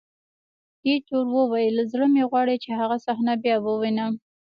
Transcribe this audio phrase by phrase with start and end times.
[0.87, 4.13] ایټور وویل: زړه مې غواړي چې هغه صحنه بیا ووینم.